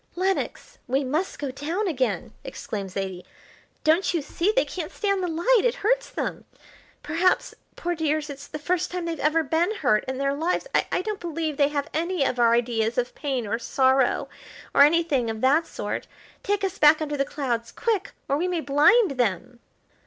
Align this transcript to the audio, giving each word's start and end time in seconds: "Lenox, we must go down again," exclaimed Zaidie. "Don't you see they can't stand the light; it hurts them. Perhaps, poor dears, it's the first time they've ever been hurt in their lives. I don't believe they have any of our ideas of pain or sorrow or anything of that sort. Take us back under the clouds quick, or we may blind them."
"Lenox, 0.15 0.79
we 0.87 1.03
must 1.03 1.37
go 1.37 1.51
down 1.51 1.87
again," 1.87 2.33
exclaimed 2.43 2.89
Zaidie. 2.89 3.23
"Don't 3.83 4.15
you 4.15 4.23
see 4.23 4.51
they 4.51 4.65
can't 4.65 4.91
stand 4.91 5.21
the 5.21 5.27
light; 5.27 5.61
it 5.63 5.75
hurts 5.85 6.09
them. 6.09 6.43
Perhaps, 7.03 7.53
poor 7.75 7.93
dears, 7.93 8.27
it's 8.27 8.47
the 8.47 8.57
first 8.57 8.89
time 8.89 9.05
they've 9.05 9.19
ever 9.19 9.43
been 9.43 9.75
hurt 9.75 10.03
in 10.07 10.17
their 10.17 10.33
lives. 10.33 10.65
I 10.73 11.03
don't 11.03 11.19
believe 11.19 11.57
they 11.57 11.67
have 11.67 11.87
any 11.93 12.23
of 12.23 12.39
our 12.39 12.55
ideas 12.55 12.97
of 12.97 13.13
pain 13.13 13.45
or 13.45 13.59
sorrow 13.59 14.27
or 14.73 14.81
anything 14.81 15.29
of 15.29 15.41
that 15.41 15.67
sort. 15.67 16.07
Take 16.41 16.63
us 16.63 16.79
back 16.79 16.99
under 16.99 17.15
the 17.15 17.23
clouds 17.23 17.71
quick, 17.71 18.13
or 18.27 18.37
we 18.37 18.47
may 18.47 18.61
blind 18.61 19.11
them." 19.19 19.59